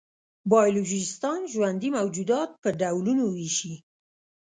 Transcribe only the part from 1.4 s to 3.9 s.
ژوندي موجودات په ډولونو وېشي.